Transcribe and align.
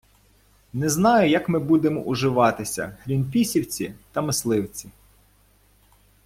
Не 0.73 0.89
знаю, 0.89 1.29
як 1.29 1.49
ми 1.49 1.59
будемо 1.59 2.01
уживатися: 2.01 2.97
грінпісівці 3.05 3.93
та 4.11 4.21
мисливці.... 4.21 4.89